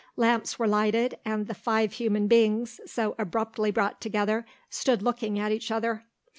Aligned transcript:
Lamps 0.15 0.57
were 0.57 0.65
lighted 0.65 1.19
and 1.25 1.45
the 1.45 1.53
five 1.53 1.93
human 1.93 2.25
beings, 2.27 2.81
so 2.87 3.13
abruptly 3.19 3.69
brought 3.69 4.01
together, 4.01 4.47
stood 4.67 5.03
looking 5.03 5.37
at 5.37 5.51
each 5.51 5.69
other. 5.69 6.05